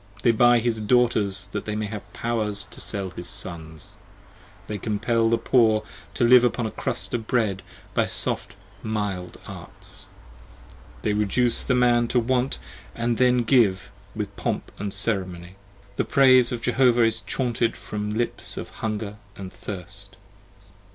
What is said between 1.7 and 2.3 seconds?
may have